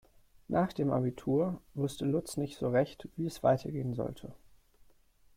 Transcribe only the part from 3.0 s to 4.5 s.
wie es weitergehen sollte.